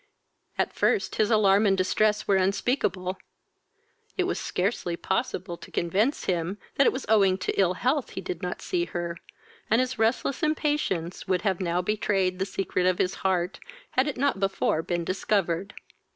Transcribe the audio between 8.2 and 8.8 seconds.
did not